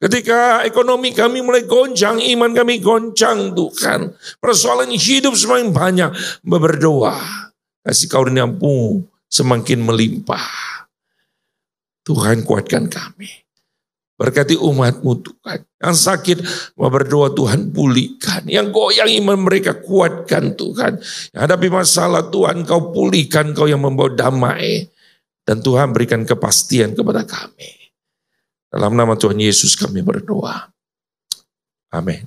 Ketika 0.00 0.64
ekonomi 0.64 1.12
kami 1.12 1.44
mulai 1.44 1.68
goncang, 1.68 2.16
iman 2.18 2.50
kami 2.56 2.80
goncang 2.80 3.52
Tuhan. 3.52 4.08
Persoalan 4.40 4.88
hidup 4.88 5.36
semakin 5.36 5.68
banyak. 5.68 6.10
Berdoa. 6.42 7.20
Kasih 7.84 8.08
karuniamu 8.08 9.04
semakin 9.28 9.84
melimpah. 9.84 10.71
Tuhan 12.02 12.42
kuatkan 12.42 12.90
kami. 12.90 13.30
Berkati 14.18 14.54
umatmu 14.54 15.12
Tuhan. 15.18 15.66
Yang 15.82 15.96
sakit 15.98 16.38
mau 16.78 16.86
berdoa 16.92 17.34
Tuhan 17.34 17.74
pulihkan. 17.74 18.46
Yang 18.46 18.70
goyang 18.70 19.10
iman 19.22 19.50
mereka 19.50 19.82
kuatkan 19.82 20.54
Tuhan. 20.54 21.02
Yang 21.34 21.42
hadapi 21.42 21.68
masalah 21.72 22.30
Tuhan 22.30 22.62
kau 22.62 22.94
pulihkan. 22.94 23.50
Kau 23.50 23.66
yang 23.66 23.82
membawa 23.82 24.14
damai. 24.14 24.86
Dan 25.42 25.58
Tuhan 25.58 25.90
berikan 25.90 26.22
kepastian 26.22 26.94
kepada 26.94 27.26
kami. 27.26 27.90
Dalam 28.70 28.94
nama 28.94 29.18
Tuhan 29.18 29.42
Yesus 29.42 29.74
kami 29.74 30.06
berdoa. 30.06 30.70
Amin. 31.90 32.22